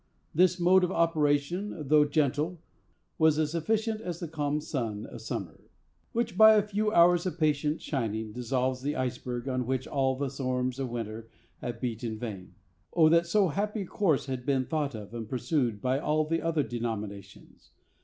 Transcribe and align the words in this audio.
This 0.33 0.59
mode 0.59 0.83
of 0.83 0.91
operation, 0.91 1.87
though 1.87 2.05
gentle, 2.05 2.59
was 3.19 3.37
as 3.37 3.53
efficient 3.53 4.01
as 4.01 4.19
the 4.19 4.27
calm 4.27 4.59
sun 4.59 5.05
of 5.05 5.21
summer, 5.21 5.61
which, 6.11 6.35
by 6.35 6.55
a 6.55 6.63
few 6.63 6.91
hours 6.91 7.27
of 7.27 7.37
patient 7.37 7.83
shining, 7.83 8.31
dissolves 8.31 8.81
the 8.81 8.95
iceberg 8.95 9.47
on 9.47 9.67
which 9.67 9.87
all 9.87 10.15
the 10.15 10.31
storms 10.31 10.79
of 10.79 10.89
winter 10.89 11.29
have 11.59 11.79
beat 11.79 12.03
in 12.03 12.17
vain. 12.17 12.55
O, 12.93 13.09
that 13.09 13.27
so 13.27 13.49
happy 13.49 13.81
a 13.83 13.85
course 13.85 14.25
had 14.25 14.43
been 14.43 14.65
thought 14.65 14.95
of 14.95 15.13
and 15.13 15.29
pursued 15.29 15.81
by 15.83 15.99
all 15.99 16.25
the 16.25 16.41
other 16.41 16.63
denominations! 16.63 17.69